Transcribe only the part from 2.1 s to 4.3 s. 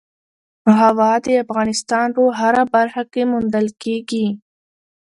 په هره برخه کې موندل کېږي.